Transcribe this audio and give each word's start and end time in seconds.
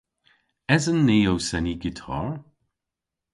Esen 0.75 0.99
ni 1.07 1.19
ow 1.31 1.39
seni 1.47 1.73
gitar? 1.81 2.29